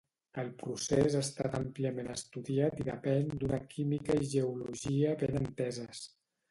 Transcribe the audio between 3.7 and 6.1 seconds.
química i geologia ben enteses.